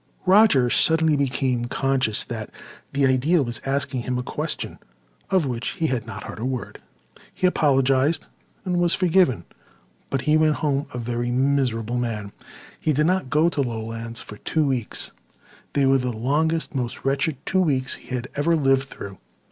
[0.25, 2.49] Roger suddenly became conscious that
[2.91, 4.79] the Ideal was asking him a question
[5.29, 6.81] of which he had not heard a word.
[7.31, 8.25] He apologized
[8.65, 9.45] and was forgiven.
[10.09, 12.31] But he went home a very miserable man.
[12.79, 15.11] He did not go to Lowlands for two weeks.
[15.73, 19.19] They were the longest, most wretched two weeks he had ever lived through.